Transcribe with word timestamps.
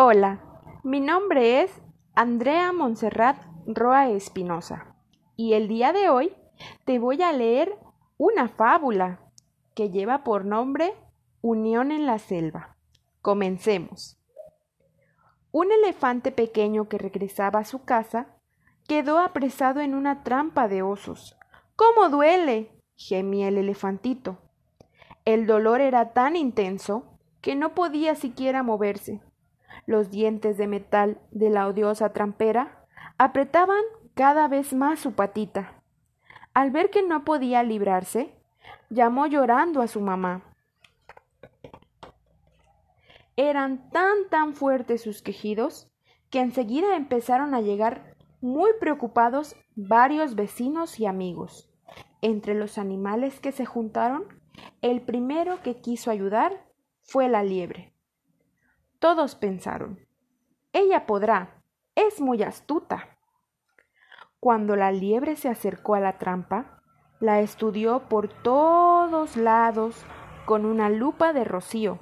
Hola, 0.00 0.38
mi 0.84 1.00
nombre 1.00 1.60
es 1.60 1.82
Andrea 2.14 2.72
Montserrat 2.72 3.36
Roa 3.66 4.08
Espinosa 4.10 4.94
y 5.34 5.54
el 5.54 5.66
día 5.66 5.92
de 5.92 6.08
hoy 6.08 6.36
te 6.84 7.00
voy 7.00 7.20
a 7.20 7.32
leer 7.32 7.76
una 8.16 8.46
fábula 8.46 9.18
que 9.74 9.90
lleva 9.90 10.22
por 10.22 10.44
nombre 10.44 10.94
Unión 11.40 11.90
en 11.90 12.06
la 12.06 12.20
selva. 12.20 12.76
Comencemos. 13.22 14.20
Un 15.50 15.72
elefante 15.72 16.30
pequeño 16.30 16.88
que 16.88 16.98
regresaba 16.98 17.58
a 17.58 17.64
su 17.64 17.82
casa 17.82 18.36
quedó 18.86 19.18
apresado 19.18 19.80
en 19.80 19.96
una 19.96 20.22
trampa 20.22 20.68
de 20.68 20.80
osos. 20.80 21.36
¿Cómo 21.74 22.08
duele? 22.08 22.70
gemía 22.94 23.48
el 23.48 23.58
elefantito. 23.58 24.38
El 25.24 25.48
dolor 25.48 25.80
era 25.80 26.12
tan 26.12 26.36
intenso 26.36 27.18
que 27.40 27.56
no 27.56 27.74
podía 27.74 28.14
siquiera 28.14 28.62
moverse. 28.62 29.22
Los 29.88 30.10
dientes 30.10 30.58
de 30.58 30.66
metal 30.66 31.18
de 31.30 31.48
la 31.48 31.66
odiosa 31.66 32.12
trampera 32.12 32.84
apretaban 33.16 33.80
cada 34.12 34.46
vez 34.46 34.74
más 34.74 35.00
su 35.00 35.14
patita. 35.14 35.82
Al 36.52 36.70
ver 36.70 36.90
que 36.90 37.02
no 37.02 37.24
podía 37.24 37.62
librarse, 37.62 38.34
llamó 38.90 39.26
llorando 39.26 39.80
a 39.80 39.88
su 39.88 40.02
mamá. 40.02 40.42
Eran 43.36 43.88
tan 43.88 44.28
tan 44.28 44.52
fuertes 44.52 45.00
sus 45.00 45.22
quejidos 45.22 45.90
que 46.28 46.40
enseguida 46.40 46.94
empezaron 46.94 47.54
a 47.54 47.62
llegar 47.62 48.14
muy 48.42 48.72
preocupados 48.78 49.56
varios 49.74 50.34
vecinos 50.34 51.00
y 51.00 51.06
amigos. 51.06 51.72
Entre 52.20 52.54
los 52.54 52.76
animales 52.76 53.40
que 53.40 53.52
se 53.52 53.64
juntaron, 53.64 54.24
el 54.82 55.00
primero 55.00 55.62
que 55.62 55.80
quiso 55.80 56.10
ayudar 56.10 56.66
fue 57.00 57.30
la 57.30 57.42
liebre. 57.42 57.94
Todos 58.98 59.36
pensaron, 59.36 60.00
ella 60.72 61.06
podrá, 61.06 61.62
es 61.94 62.20
muy 62.20 62.42
astuta. 62.42 63.16
Cuando 64.40 64.74
la 64.74 64.90
liebre 64.90 65.36
se 65.36 65.48
acercó 65.48 65.94
a 65.94 66.00
la 66.00 66.18
trampa, 66.18 66.82
la 67.20 67.40
estudió 67.40 68.08
por 68.08 68.28
todos 68.28 69.36
lados 69.36 70.04
con 70.46 70.66
una 70.66 70.90
lupa 70.90 71.32
de 71.32 71.44
rocío. 71.44 72.00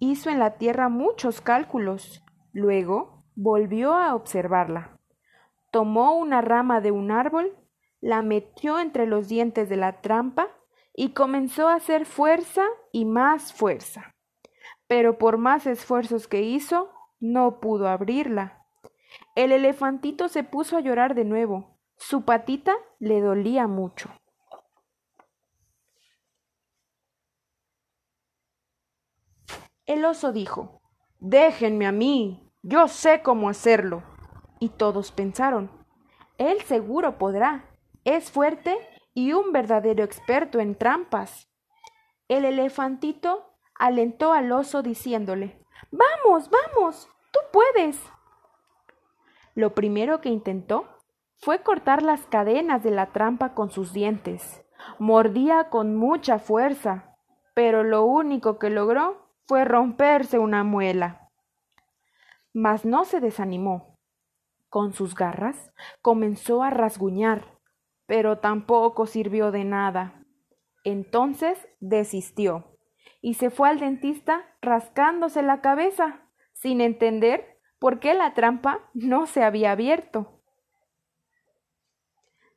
Hizo 0.00 0.30
en 0.30 0.40
la 0.40 0.58
tierra 0.58 0.88
muchos 0.88 1.40
cálculos. 1.40 2.24
Luego 2.52 3.22
volvió 3.36 3.94
a 3.94 4.16
observarla. 4.16 4.98
Tomó 5.70 6.16
una 6.16 6.40
rama 6.40 6.80
de 6.80 6.90
un 6.90 7.12
árbol, 7.12 7.56
la 8.00 8.22
metió 8.22 8.80
entre 8.80 9.06
los 9.06 9.28
dientes 9.28 9.68
de 9.68 9.76
la 9.76 10.00
trampa 10.00 10.48
y 10.92 11.12
comenzó 11.12 11.68
a 11.68 11.74
hacer 11.74 12.04
fuerza 12.04 12.64
y 12.90 13.04
más 13.04 13.52
fuerza 13.52 14.09
pero 14.90 15.18
por 15.18 15.38
más 15.38 15.68
esfuerzos 15.68 16.26
que 16.26 16.42
hizo, 16.42 16.90
no 17.20 17.60
pudo 17.60 17.86
abrirla. 17.86 18.66
El 19.36 19.52
elefantito 19.52 20.26
se 20.26 20.42
puso 20.42 20.76
a 20.76 20.80
llorar 20.80 21.14
de 21.14 21.24
nuevo. 21.24 21.78
Su 21.96 22.24
patita 22.24 22.74
le 22.98 23.20
dolía 23.20 23.68
mucho. 23.68 24.10
El 29.86 30.04
oso 30.04 30.32
dijo 30.32 30.82
Déjenme 31.20 31.86
a 31.86 31.92
mí. 31.92 32.50
Yo 32.64 32.88
sé 32.88 33.22
cómo 33.22 33.48
hacerlo. 33.48 34.02
Y 34.58 34.70
todos 34.70 35.12
pensaron 35.12 35.70
Él 36.36 36.62
seguro 36.62 37.16
podrá. 37.16 37.70
Es 38.02 38.32
fuerte 38.32 38.76
y 39.14 39.34
un 39.34 39.52
verdadero 39.52 40.02
experto 40.02 40.58
en 40.58 40.74
trampas. 40.74 41.48
El 42.26 42.44
elefantito 42.44 43.49
alentó 43.80 44.34
al 44.34 44.52
oso 44.52 44.82
diciéndole 44.82 45.58
Vamos, 45.90 46.50
vamos, 46.50 47.08
tú 47.32 47.40
puedes. 47.52 47.98
Lo 49.54 49.74
primero 49.74 50.20
que 50.20 50.28
intentó 50.28 50.86
fue 51.38 51.62
cortar 51.62 52.02
las 52.02 52.26
cadenas 52.26 52.84
de 52.84 52.90
la 52.90 53.06
trampa 53.06 53.54
con 53.54 53.70
sus 53.70 53.92
dientes. 53.92 54.62
Mordía 54.98 55.70
con 55.70 55.96
mucha 55.96 56.38
fuerza, 56.38 57.16
pero 57.54 57.82
lo 57.82 58.04
único 58.04 58.58
que 58.58 58.70
logró 58.70 59.26
fue 59.46 59.64
romperse 59.64 60.38
una 60.38 60.62
muela. 60.62 61.30
Mas 62.52 62.84
no 62.84 63.04
se 63.04 63.20
desanimó. 63.20 63.98
Con 64.68 64.92
sus 64.92 65.14
garras 65.14 65.72
comenzó 66.02 66.62
a 66.62 66.70
rasguñar, 66.70 67.58
pero 68.06 68.38
tampoco 68.38 69.06
sirvió 69.06 69.50
de 69.50 69.64
nada. 69.64 70.22
Entonces 70.84 71.66
desistió 71.80 72.69
y 73.20 73.34
se 73.34 73.50
fue 73.50 73.68
al 73.68 73.80
dentista 73.80 74.44
rascándose 74.60 75.42
la 75.42 75.60
cabeza, 75.60 76.28
sin 76.52 76.80
entender 76.80 77.58
por 77.78 78.00
qué 78.00 78.14
la 78.14 78.34
trampa 78.34 78.90
no 78.94 79.26
se 79.26 79.42
había 79.42 79.72
abierto. 79.72 80.40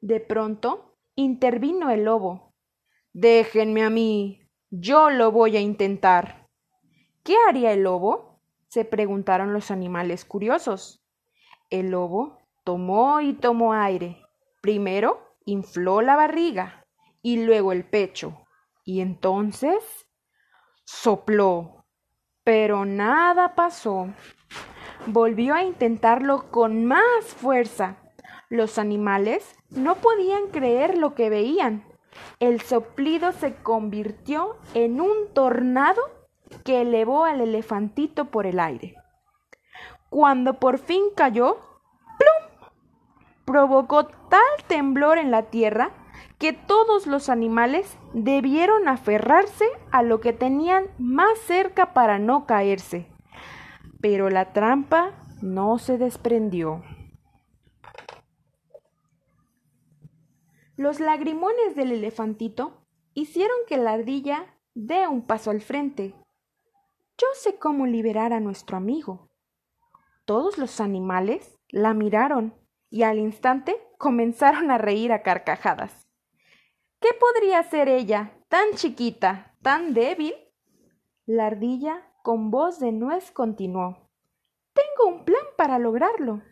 De 0.02 0.20
pronto 0.20 0.98
intervino 1.16 1.90
el 1.90 2.06
lobo. 2.06 2.54
Déjenme 3.14 3.84
a 3.84 3.90
mí. 3.90 4.42
Yo 4.70 5.10
lo 5.10 5.32
voy 5.32 5.56
a 5.56 5.62
intentar. 5.62 6.50
¿Qué 7.24 7.36
haría 7.48 7.72
el 7.72 7.84
lobo? 7.84 8.34
se 8.68 8.86
preguntaron 8.86 9.54
los 9.54 9.70
animales 9.70 10.26
curiosos. 10.26 11.06
El 11.70 11.92
lobo 11.92 12.40
tomó 12.64 13.22
y 13.22 13.34
tomó 13.34 13.74
aire. 13.74 14.20
Primero 14.62 15.36
infló 15.46 16.02
la 16.02 16.16
barriga 16.16 16.84
y 17.22 17.46
luego 17.46 17.72
el 17.72 17.86
pecho. 17.86 18.48
Y 18.84 19.02
entonces 19.02 20.08
Sopló, 20.86 21.86
pero 22.44 22.84
nada 22.86 23.56
pasó. 23.56 24.10
Volvió 25.06 25.56
a 25.56 25.64
intentarlo 25.64 26.52
con 26.52 26.86
más 26.86 27.26
fuerza. 27.26 27.98
Los 28.50 28.78
animales 28.78 29.56
no 29.70 29.96
podían 29.96 30.48
creer 30.48 30.98
lo 30.98 31.16
que 31.16 31.30
veían. 31.30 31.86
El 32.40 32.62
soplido 32.62 33.32
se 33.32 33.56
convirtió 33.56 34.58
en 34.74 35.00
un 35.00 35.34
tornado 35.34 36.02
que 36.66 36.82
elevó 36.82 37.24
al 37.26 37.40
elefantito 37.40 38.26
por 38.26 38.46
el 38.46 38.60
aire. 38.60 38.96
Cuando 40.10 40.60
por 40.60 40.80
fin 40.80 41.06
cayó, 41.16 41.58
¡plum! 42.20 42.70
provocó 43.46 44.06
tal 44.06 44.42
temblor 44.68 45.18
en 45.18 45.32
la 45.32 45.44
tierra 45.44 45.92
que 46.44 46.52
todos 46.52 47.08
los 47.08 47.30
animales 47.30 47.98
debieron 48.14 48.90
aferrarse 48.90 49.64
a 49.92 50.04
lo 50.04 50.20
que 50.20 50.34
tenían 50.34 50.88
más 50.98 51.40
cerca 51.40 51.94
para 51.94 52.20
no 52.20 52.46
caerse. 52.46 53.08
Pero 54.02 54.30
la 54.30 54.52
trampa 54.52 55.14
no 55.42 55.80
se 55.80 55.98
desprendió. 55.98 56.84
Los 60.76 61.00
lagrimones 61.00 61.78
del 61.78 61.94
elefantito 61.94 62.86
hicieron 63.14 63.56
que 63.66 63.78
la 63.78 63.94
ardilla 63.94 64.58
dé 64.74 65.08
un 65.08 65.26
paso 65.26 65.50
al 65.50 65.62
frente. 65.62 66.14
Yo 67.18 67.28
sé 67.36 67.58
cómo 67.58 67.86
liberar 67.86 68.34
a 68.34 68.42
nuestro 68.42 68.76
amigo. 68.76 69.30
Todos 70.26 70.58
los 70.58 70.82
animales 70.82 71.58
la 71.70 71.94
miraron 71.94 72.54
y 72.90 73.04
al 73.04 73.18
instante 73.18 73.78
comenzaron 73.98 74.72
a 74.72 74.78
reír 74.78 75.14
a 75.14 75.22
carcajadas. 75.22 76.03
¿Qué 77.04 77.10
podría 77.20 77.62
ser 77.64 77.90
ella, 77.90 78.32
tan 78.48 78.76
chiquita, 78.76 79.58
tan 79.62 79.94
débil? 79.94 80.36
La 81.26 81.48
ardilla, 81.48 82.10
con 82.24 82.50
voz 82.50 82.80
de 82.80 82.94
nuez, 82.94 83.30
continuó. 83.32 84.10
Tengo 84.72 85.14
un 85.14 85.26
plan 85.26 85.44
para 85.58 85.80
lograrlo. 85.80 86.44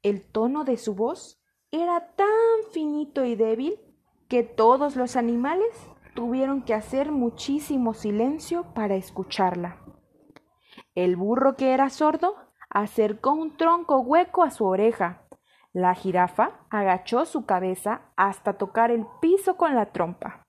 El 0.00 0.24
tono 0.24 0.64
de 0.64 0.78
su 0.78 0.94
voz 0.94 1.38
era 1.70 2.14
tan 2.16 2.28
finito 2.72 3.26
y 3.26 3.36
débil 3.36 3.78
que 4.26 4.42
todos 4.42 4.96
los 4.96 5.16
animales 5.16 5.68
tuvieron 6.14 6.62
que 6.62 6.72
hacer 6.72 7.12
muchísimo 7.12 7.92
silencio 7.92 8.72
para 8.72 8.94
escucharla. 8.94 9.84
El 10.94 11.16
burro 11.16 11.56
que 11.56 11.74
era 11.74 11.90
sordo 11.90 12.36
acercó 12.70 13.32
un 13.32 13.58
tronco 13.58 14.00
hueco 14.00 14.44
a 14.44 14.50
su 14.50 14.64
oreja 14.64 15.27
la 15.72 15.94
jirafa 15.94 16.66
agachó 16.70 17.24
su 17.26 17.44
cabeza 17.44 18.02
hasta 18.16 18.54
tocar 18.54 18.90
el 18.90 19.06
piso 19.20 19.56
con 19.56 19.74
la 19.74 19.86
trompa. 19.86 20.42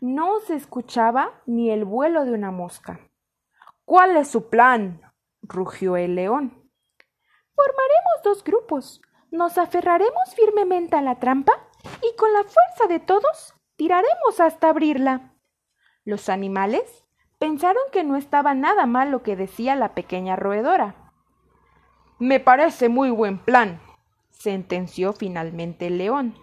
No 0.00 0.40
se 0.40 0.54
escuchaba 0.54 1.42
ni 1.46 1.70
el 1.70 1.84
vuelo 1.84 2.24
de 2.24 2.32
una 2.32 2.50
mosca. 2.50 3.00
¿Cuál 3.84 4.16
es 4.16 4.28
su 4.28 4.48
plan? 4.48 5.00
rugió 5.42 5.96
el 5.96 6.16
león. 6.16 6.70
Formaremos 7.54 8.22
dos 8.24 8.44
grupos. 8.44 9.00
Nos 9.30 9.58
aferraremos 9.58 10.34
firmemente 10.34 10.96
a 10.96 11.02
la 11.02 11.20
trampa 11.20 11.52
y 12.02 12.16
con 12.16 12.32
la 12.32 12.42
fuerza 12.42 12.86
de 12.88 12.98
todos 13.00 13.54
tiraremos 13.76 14.40
hasta 14.40 14.70
abrirla. 14.70 15.34
Los 16.04 16.28
animales 16.28 17.04
pensaron 17.38 17.82
que 17.92 18.04
no 18.04 18.16
estaba 18.16 18.54
nada 18.54 18.86
mal 18.86 19.10
lo 19.10 19.22
que 19.22 19.36
decía 19.36 19.76
la 19.76 19.94
pequeña 19.94 20.36
roedora. 20.36 21.12
Me 22.18 22.40
parece 22.40 22.88
muy 22.88 23.10
buen 23.10 23.38
plan, 23.38 23.80
sentenció 24.38 25.12
finalmente 25.12 25.86
el 25.88 25.98
león. 25.98 26.34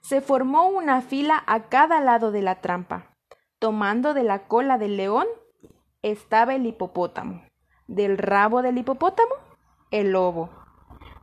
Se 0.00 0.20
formó 0.20 0.68
una 0.68 1.00
fila 1.00 1.42
a 1.46 1.68
cada 1.68 2.00
lado 2.00 2.32
de 2.32 2.42
la 2.42 2.60
trampa. 2.60 3.14
Tomando 3.58 4.14
de 4.14 4.24
la 4.24 4.48
cola 4.48 4.76
del 4.76 4.96
león, 4.96 5.26
estaba 6.02 6.54
el 6.54 6.66
hipopótamo. 6.66 7.44
Del 7.86 8.18
rabo 8.18 8.62
del 8.62 8.78
hipopótamo, 8.78 9.34
el 9.90 10.12
lobo. 10.12 10.50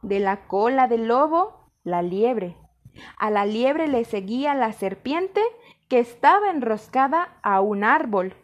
De 0.01 0.19
la 0.19 0.47
cola 0.47 0.87
del 0.87 1.07
lobo, 1.07 1.71
la 1.83 2.01
liebre. 2.01 2.55
A 3.17 3.29
la 3.29 3.45
liebre 3.45 3.87
le 3.87 4.05
seguía 4.05 4.55
la 4.55 4.71
serpiente 4.71 5.41
que 5.89 5.99
estaba 5.99 6.49
enroscada 6.49 7.37
a 7.43 7.59
un 7.59 7.83
árbol. 7.83 8.35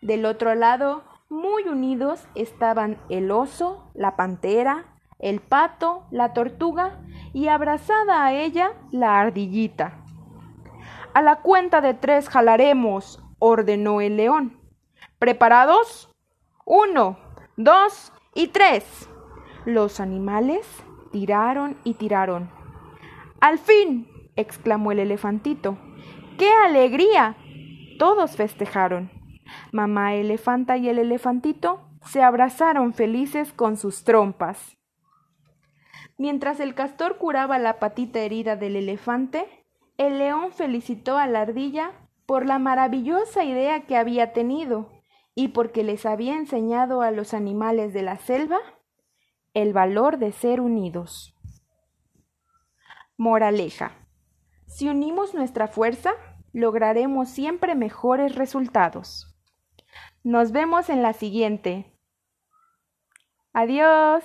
Del 0.00 0.26
otro 0.26 0.54
lado, 0.54 1.04
muy 1.28 1.64
unidos, 1.64 2.26
estaban 2.34 2.98
el 3.08 3.30
oso, 3.30 3.90
la 3.94 4.16
pantera, 4.16 4.93
el 5.24 5.40
pato, 5.40 6.04
la 6.10 6.34
tortuga 6.34 7.00
y 7.32 7.48
abrazada 7.48 8.26
a 8.26 8.34
ella 8.34 8.72
la 8.90 9.18
ardillita. 9.18 10.04
A 11.14 11.22
la 11.22 11.36
cuenta 11.36 11.80
de 11.80 11.94
tres 11.94 12.28
jalaremos, 12.28 13.24
ordenó 13.38 14.02
el 14.02 14.18
león. 14.18 14.60
¿Preparados? 15.18 16.12
Uno, 16.66 17.16
dos 17.56 18.12
y 18.34 18.48
tres. 18.48 19.08
Los 19.64 19.98
animales 19.98 20.66
tiraron 21.10 21.78
y 21.84 21.94
tiraron. 21.94 22.50
Al 23.40 23.58
fin, 23.58 24.06
exclamó 24.36 24.92
el 24.92 24.98
elefantito. 24.98 25.78
¡Qué 26.36 26.50
alegría! 26.66 27.34
Todos 27.98 28.36
festejaron. 28.36 29.10
Mamá 29.72 30.16
elefanta 30.16 30.76
y 30.76 30.90
el 30.90 30.98
elefantito 30.98 31.80
se 32.02 32.22
abrazaron 32.22 32.92
felices 32.92 33.54
con 33.54 33.78
sus 33.78 34.04
trompas. 34.04 34.76
Mientras 36.16 36.60
el 36.60 36.74
castor 36.74 37.18
curaba 37.18 37.58
la 37.58 37.78
patita 37.78 38.20
herida 38.20 38.56
del 38.56 38.76
elefante, 38.76 39.46
el 39.98 40.18
león 40.18 40.52
felicitó 40.52 41.18
a 41.18 41.26
la 41.26 41.42
ardilla 41.42 41.92
por 42.26 42.46
la 42.46 42.58
maravillosa 42.58 43.44
idea 43.44 43.86
que 43.86 43.96
había 43.96 44.32
tenido 44.32 44.90
y 45.34 45.48
porque 45.48 45.82
les 45.82 46.06
había 46.06 46.36
enseñado 46.36 47.02
a 47.02 47.10
los 47.10 47.34
animales 47.34 47.92
de 47.92 48.02
la 48.02 48.16
selva 48.16 48.58
el 49.52 49.72
valor 49.72 50.18
de 50.18 50.32
ser 50.32 50.60
unidos. 50.60 51.34
Moraleja. 53.16 53.92
Si 54.66 54.88
unimos 54.88 55.34
nuestra 55.34 55.68
fuerza, 55.68 56.12
lograremos 56.52 57.28
siempre 57.28 57.74
mejores 57.74 58.34
resultados. 58.34 59.36
Nos 60.24 60.52
vemos 60.52 60.88
en 60.88 61.02
la 61.02 61.12
siguiente. 61.12 61.92
Adiós. 63.52 64.24